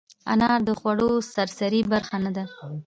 انار 0.31 0.59
د 0.67 0.69
خوړو 0.79 1.09
سرسري 1.33 1.81
برخه 1.91 2.15
نه 2.25 2.31
ده. 2.35 2.45